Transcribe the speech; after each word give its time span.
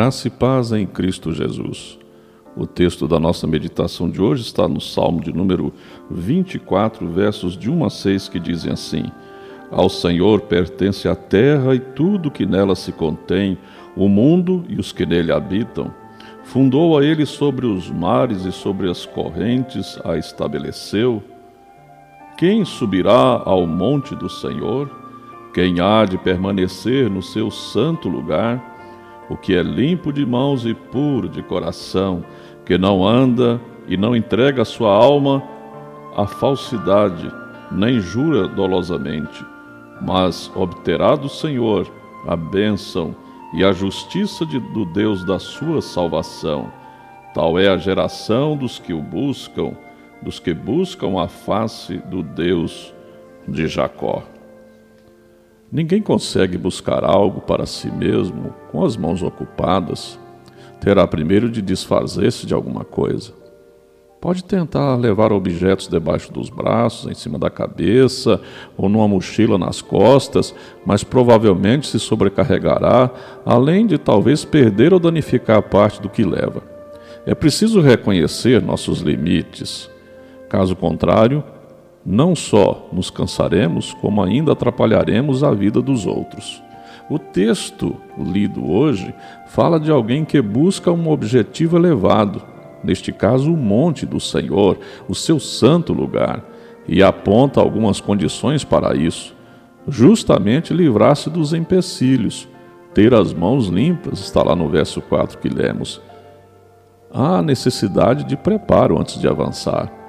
Graça 0.00 0.28
e 0.28 0.30
paz 0.30 0.72
em 0.72 0.86
Cristo 0.86 1.30
Jesus. 1.30 1.98
O 2.56 2.66
texto 2.66 3.06
da 3.06 3.20
nossa 3.20 3.46
meditação 3.46 4.08
de 4.08 4.22
hoje 4.22 4.40
está 4.40 4.66
no 4.66 4.80
Salmo 4.80 5.20
de 5.20 5.30
número 5.30 5.74
24, 6.10 7.06
versos 7.06 7.54
de 7.54 7.70
1 7.70 7.84
a 7.84 7.90
6, 7.90 8.28
que 8.30 8.40
dizem 8.40 8.72
assim: 8.72 9.04
Ao 9.70 9.90
Senhor 9.90 10.40
pertence 10.40 11.06
a 11.06 11.14
terra 11.14 11.74
e 11.74 11.78
tudo 11.78 12.30
que 12.30 12.46
nela 12.46 12.74
se 12.74 12.92
contém, 12.92 13.58
o 13.94 14.08
mundo 14.08 14.64
e 14.70 14.80
os 14.80 14.90
que 14.90 15.04
nele 15.04 15.32
habitam. 15.32 15.92
Fundou 16.44 16.96
a 16.96 17.04
ele 17.04 17.26
sobre 17.26 17.66
os 17.66 17.90
mares 17.90 18.46
e 18.46 18.52
sobre 18.52 18.88
as 18.88 19.04
correntes 19.04 20.00
a 20.02 20.16
estabeleceu. 20.16 21.22
Quem 22.38 22.64
subirá 22.64 23.42
ao 23.44 23.66
monte 23.66 24.16
do 24.16 24.30
Senhor? 24.30 24.90
Quem 25.52 25.78
há 25.78 26.06
de 26.06 26.16
permanecer 26.16 27.10
no 27.10 27.22
seu 27.22 27.50
santo 27.50 28.08
lugar? 28.08 28.69
O 29.30 29.36
que 29.36 29.54
é 29.54 29.62
limpo 29.62 30.12
de 30.12 30.26
mãos 30.26 30.66
e 30.66 30.74
puro 30.74 31.28
de 31.28 31.40
coração, 31.40 32.24
que 32.66 32.76
não 32.76 33.06
anda 33.06 33.60
e 33.86 33.96
não 33.96 34.14
entrega 34.16 34.64
sua 34.64 34.92
alma 34.92 35.40
à 36.16 36.26
falsidade, 36.26 37.32
nem 37.70 38.00
jura 38.00 38.48
dolosamente, 38.48 39.46
mas 40.02 40.50
obterá 40.56 41.14
do 41.14 41.28
Senhor 41.28 41.88
a 42.26 42.34
bênção 42.34 43.14
e 43.54 43.64
a 43.64 43.70
justiça 43.70 44.44
de, 44.44 44.58
do 44.58 44.84
Deus 44.84 45.24
da 45.24 45.38
sua 45.38 45.80
salvação. 45.80 46.72
Tal 47.32 47.56
é 47.56 47.68
a 47.68 47.76
geração 47.76 48.56
dos 48.56 48.80
que 48.80 48.92
o 48.92 49.00
buscam, 49.00 49.76
dos 50.20 50.40
que 50.40 50.52
buscam 50.52 51.22
a 51.22 51.28
face 51.28 51.98
do 51.98 52.20
Deus 52.20 52.92
de 53.46 53.68
Jacó. 53.68 54.24
Ninguém 55.72 56.02
consegue 56.02 56.58
buscar 56.58 57.04
algo 57.04 57.40
para 57.42 57.64
si 57.64 57.88
mesmo 57.90 58.52
com 58.72 58.84
as 58.84 58.96
mãos 58.96 59.22
ocupadas. 59.22 60.18
Terá 60.80 61.06
primeiro 61.06 61.48
de 61.48 61.62
desfazer-se 61.62 62.44
de 62.44 62.52
alguma 62.52 62.84
coisa. 62.84 63.32
Pode 64.20 64.42
tentar 64.42 64.96
levar 64.96 65.32
objetos 65.32 65.86
debaixo 65.86 66.32
dos 66.32 66.50
braços, 66.50 67.10
em 67.10 67.14
cima 67.14 67.38
da 67.38 67.48
cabeça 67.48 68.40
ou 68.76 68.88
numa 68.88 69.06
mochila 69.06 69.56
nas 69.56 69.80
costas, 69.80 70.54
mas 70.84 71.04
provavelmente 71.04 71.86
se 71.86 72.00
sobrecarregará, 72.00 73.08
além 73.46 73.86
de 73.86 73.96
talvez 73.96 74.44
perder 74.44 74.92
ou 74.92 74.98
danificar 74.98 75.62
parte 75.62 76.02
do 76.02 76.08
que 76.08 76.24
leva. 76.24 76.62
É 77.24 77.34
preciso 77.34 77.80
reconhecer 77.80 78.60
nossos 78.60 79.00
limites. 79.00 79.88
Caso 80.48 80.74
contrário, 80.74 81.44
não 82.04 82.34
só 82.34 82.88
nos 82.92 83.10
cansaremos, 83.10 83.94
como 83.94 84.22
ainda 84.22 84.52
atrapalharemos 84.52 85.44
a 85.44 85.52
vida 85.52 85.82
dos 85.82 86.06
outros. 86.06 86.62
O 87.08 87.18
texto 87.18 87.96
lido 88.16 88.70
hoje 88.70 89.12
fala 89.48 89.80
de 89.80 89.90
alguém 89.90 90.24
que 90.24 90.40
busca 90.40 90.92
um 90.92 91.10
objetivo 91.10 91.76
elevado, 91.76 92.42
neste 92.84 93.12
caso, 93.12 93.52
o 93.52 93.56
monte 93.56 94.06
do 94.06 94.20
Senhor, 94.20 94.78
o 95.08 95.14
seu 95.14 95.40
santo 95.40 95.92
lugar, 95.92 96.44
e 96.86 97.02
aponta 97.02 97.60
algumas 97.60 98.00
condições 98.00 98.64
para 98.64 98.96
isso. 98.96 99.34
Justamente 99.88 100.72
livrar-se 100.72 101.28
dos 101.28 101.52
empecilhos, 101.52 102.48
ter 102.94 103.12
as 103.12 103.32
mãos 103.32 103.66
limpas, 103.66 104.20
está 104.20 104.42
lá 104.42 104.54
no 104.54 104.68
verso 104.68 105.00
4 105.02 105.38
que 105.38 105.48
lemos. 105.48 106.00
Há 107.12 107.42
necessidade 107.42 108.24
de 108.24 108.36
preparo 108.36 108.98
antes 108.98 109.20
de 109.20 109.26
avançar. 109.26 109.99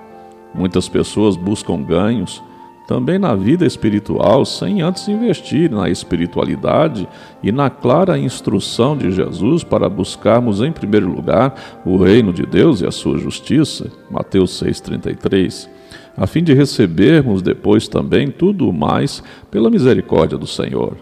Muitas 0.54 0.90
pessoas 0.90 1.36
buscam 1.36 1.82
ganhos 1.82 2.44
também 2.92 3.18
na 3.18 3.34
vida 3.36 3.66
espiritual 3.66 4.44
sem 4.44 4.82
antes 4.82 5.08
investir 5.08 5.72
na 5.72 5.90
espiritualidade 5.90 7.08
e 7.42 7.50
na 7.50 7.70
clara 7.70 8.18
instrução 8.18 8.98
de 8.98 9.12
Jesus 9.12 9.64
para 9.64 9.88
buscarmos 9.88 10.62
em 10.62 10.74
primeiro 10.74 11.10
lugar 11.10 11.82
o 11.86 11.96
reino 11.96 12.34
de 12.34 12.46
Deus 12.46 12.82
e 12.82 12.86
a 12.86 12.92
sua 12.92 13.18
justiça, 13.18 13.90
Mateus 14.10 14.62
6:33, 14.62 15.70
a 16.18 16.28
fim 16.28 16.44
de 16.44 16.54
recebermos 16.54 17.42
depois 17.42 17.88
também 17.88 18.30
tudo 18.30 18.74
mais 18.74 19.24
pela 19.50 19.70
misericórdia 19.70 20.38
do 20.38 20.48
Senhor. 20.48 20.98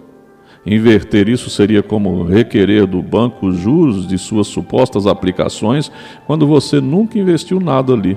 Inverter 0.66 1.28
isso 1.28 1.50
seria 1.50 1.82
como 1.82 2.24
requerer 2.24 2.86
do 2.86 3.02
banco 3.02 3.52
juros 3.52 4.08
de 4.08 4.18
suas 4.20 4.46
supostas 4.46 5.08
aplicações 5.08 5.92
quando 6.28 6.46
você 6.46 6.80
nunca 6.80 7.18
investiu 7.18 7.60
nada 7.60 7.94
ali. 7.94 8.16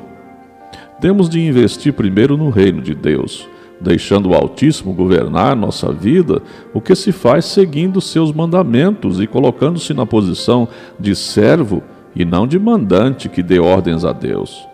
Temos 1.03 1.29
de 1.29 1.41
investir 1.41 1.93
primeiro 1.93 2.37
no 2.37 2.49
reino 2.49 2.81
de 2.81 2.95
Deus, 2.95 3.49
deixando 3.81 4.29
o 4.31 4.35
Altíssimo 4.35 4.93
governar 4.93 5.57
nossa 5.57 5.93
vida, 5.93 6.41
o 6.73 6.81
que 6.81 6.95
se 6.95 7.11
faz 7.11 7.45
seguindo 7.45 8.01
seus 8.01 8.33
mandamentos 8.33 9.21
e 9.21 9.27
colocando-se 9.27 9.93
na 9.93 10.07
posição 10.07 10.69
de 11.01 11.17
servo 11.17 11.83
e 12.15 12.25
não 12.25 12.47
de 12.47 12.57
mandante 12.57 13.29
que 13.29 13.43
dê 13.43 13.59
ordens 13.59 14.05
a 14.05 14.13
Deus. 14.13 14.65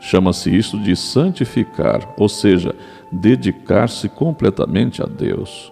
Chama-se 0.00 0.56
isso 0.56 0.78
de 0.78 0.96
santificar, 0.96 2.14
ou 2.16 2.30
seja, 2.30 2.74
dedicar-se 3.12 4.08
completamente 4.08 5.02
a 5.02 5.06
Deus. 5.06 5.70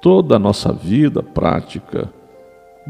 Toda 0.00 0.36
a 0.36 0.38
nossa 0.38 0.72
vida 0.72 1.22
prática, 1.22 2.10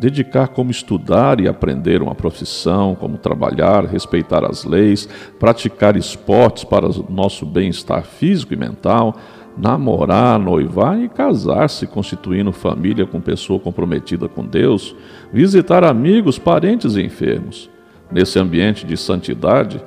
dedicar 0.01 0.49
como 0.49 0.71
estudar 0.71 1.41
e 1.41 1.47
aprender 1.47 2.01
uma 2.01 2.15
profissão, 2.15 2.95
como 2.95 3.19
trabalhar, 3.19 3.85
respeitar 3.85 4.47
as 4.47 4.65
leis, 4.65 5.07
praticar 5.39 5.95
esportes 5.95 6.65
para 6.65 6.89
o 6.89 7.07
nosso 7.11 7.45
bem-estar 7.45 8.03
físico 8.03 8.55
e 8.55 8.57
mental, 8.57 9.15
namorar, 9.59 10.39
noivar 10.39 10.99
e 10.99 11.09
casar-se, 11.09 11.87
constituindo 11.87 12.51
família 12.51 13.05
com 13.05 13.21
pessoa 13.21 13.61
comprometida 13.61 14.27
com 14.27 14.43
Deus, 14.43 14.97
visitar 15.31 15.85
amigos, 15.85 16.39
parentes 16.39 16.97
e 16.97 17.03
enfermos. 17.03 17.69
Nesse 18.11 18.39
ambiente 18.39 18.87
de 18.87 18.97
santidade, 18.97 19.85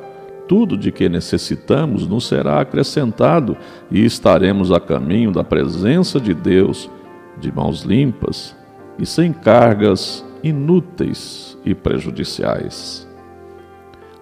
tudo 0.48 0.78
de 0.78 0.92
que 0.92 1.10
necessitamos 1.10 2.06
nos 2.08 2.28
será 2.28 2.62
acrescentado 2.62 3.58
e 3.90 4.06
estaremos 4.06 4.72
a 4.72 4.80
caminho 4.80 5.32
da 5.32 5.44
presença 5.44 6.20
de 6.20 6.36
Deus, 6.36 6.88
de 7.40 7.52
mãos 7.52 7.82
limpas, 7.82 8.56
e 8.98 9.06
sem 9.06 9.34
cargas 9.34 10.24
inúteis 10.44 11.58
e 11.66 11.74
prejudiciais. 11.74 13.08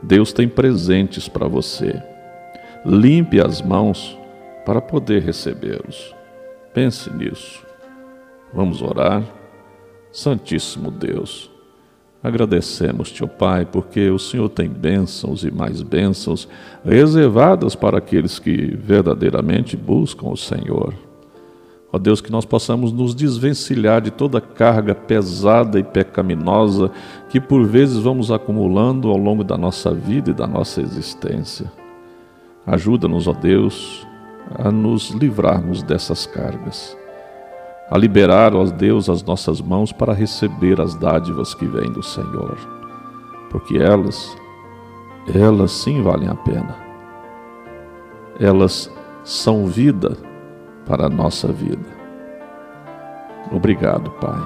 Deus 0.01 0.33
tem 0.33 0.47
presentes 0.47 1.27
para 1.27 1.47
você. 1.47 2.01
Limpe 2.85 3.39
as 3.39 3.61
mãos 3.61 4.17
para 4.65 4.81
poder 4.81 5.21
recebê-los. 5.21 6.15
Pense 6.73 7.11
nisso. 7.11 7.65
Vamos 8.53 8.81
orar. 8.81 9.23
Santíssimo 10.11 10.91
Deus, 10.91 11.49
agradecemos-te, 12.21 13.23
ó 13.23 13.27
Pai, 13.27 13.65
porque 13.65 14.09
o 14.09 14.19
Senhor 14.19 14.49
tem 14.49 14.67
bênçãos 14.67 15.45
e 15.45 15.51
mais 15.51 15.81
bênçãos 15.81 16.49
reservadas 16.83 17.75
para 17.75 17.97
aqueles 17.97 18.37
que 18.37 18.75
verdadeiramente 18.75 19.77
buscam 19.77 20.27
o 20.27 20.35
Senhor. 20.35 20.93
Ó 21.93 21.99
Deus, 21.99 22.21
que 22.21 22.31
nós 22.31 22.45
possamos 22.45 22.93
nos 22.93 23.13
desvencilhar 23.13 24.01
de 24.01 24.11
toda 24.11 24.39
carga 24.39 24.95
pesada 24.95 25.77
e 25.77 25.83
pecaminosa 25.83 26.89
que 27.29 27.39
por 27.39 27.65
vezes 27.65 27.97
vamos 27.97 28.31
acumulando 28.31 29.09
ao 29.09 29.17
longo 29.17 29.43
da 29.43 29.57
nossa 29.57 29.93
vida 29.93 30.31
e 30.31 30.33
da 30.33 30.47
nossa 30.47 30.81
existência. 30.81 31.69
Ajuda-nos, 32.65 33.27
ó 33.27 33.33
Deus, 33.33 34.07
a 34.57 34.71
nos 34.71 35.09
livrarmos 35.09 35.83
dessas 35.83 36.25
cargas, 36.25 36.97
a 37.89 37.97
liberar, 37.97 38.55
ó 38.55 38.63
Deus, 38.63 39.09
as 39.09 39.21
nossas 39.21 39.59
mãos 39.59 39.91
para 39.91 40.13
receber 40.13 40.79
as 40.79 40.95
dádivas 40.95 41.53
que 41.53 41.65
vêm 41.65 41.91
do 41.91 42.01
Senhor, 42.01 42.57
porque 43.49 43.77
elas, 43.77 44.37
elas 45.33 45.71
sim 45.71 46.01
valem 46.01 46.29
a 46.29 46.35
pena. 46.35 46.75
Elas 48.39 48.89
são 49.23 49.65
vida 49.65 50.30
para 50.85 51.05
a 51.05 51.09
nossa 51.09 51.47
vida. 51.47 51.85
Obrigado, 53.51 54.09
Pai. 54.11 54.39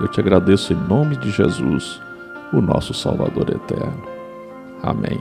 Eu 0.00 0.08
te 0.08 0.20
agradeço 0.20 0.72
em 0.72 0.76
nome 0.76 1.16
de 1.16 1.30
Jesus, 1.30 2.00
o 2.52 2.60
nosso 2.60 2.94
Salvador 2.94 3.50
eterno. 3.50 4.02
Amém. 4.82 5.20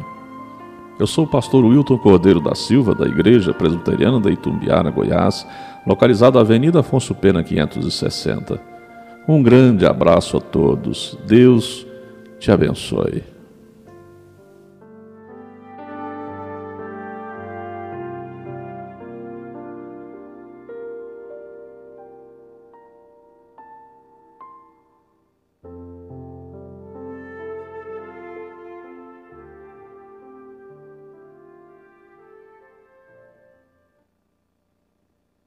Eu 1.00 1.08
sou 1.08 1.24
o 1.24 1.28
pastor 1.28 1.64
Wilton 1.64 1.98
Cordeiro 1.98 2.42
da 2.42 2.54
Silva, 2.54 2.94
da 2.94 3.06
Igreja 3.06 3.54
Presbiteriana 3.54 4.20
da 4.20 4.30
Itumbiara, 4.30 4.92
Goiás, 4.92 5.48
localizada 5.88 6.38
na 6.38 6.42
Avenida 6.42 6.82
Afonso 6.82 7.16
Pena 7.16 7.42
560. 7.42 8.60
Um 9.28 9.42
grande 9.42 9.86
abraço 9.86 10.38
a 10.38 10.42
todos. 10.42 11.18
Deus 11.26 11.88
te 12.38 12.52
abençoe. 12.52 13.39